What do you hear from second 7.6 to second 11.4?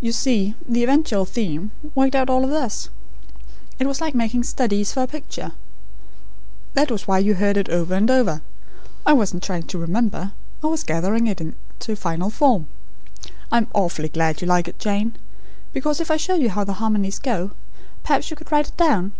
over and over. I wasn't trying to remember. I was gathering it